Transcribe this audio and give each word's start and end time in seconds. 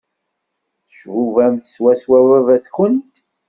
Tcubamt 0.89 1.63
swaswa 1.73 2.17
baba-twent. 2.27 3.13